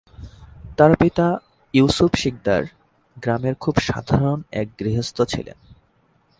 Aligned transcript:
তার 0.77 0.91
পিতা 0.95 1.27
ইউসুফ 1.73 2.11
শিকদার 2.15 2.63
গ্রামের 3.17 3.55
খুব 3.55 3.75
সাধারণ 3.79 4.39
এক 4.51 4.67
গৃহস্থ 4.79 5.17
ছিলেন। 5.21 5.57